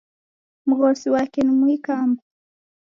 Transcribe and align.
Mghosi 0.65 1.09
wake 1.09 1.41
ni 1.41 1.51
Muikamba 1.51 2.21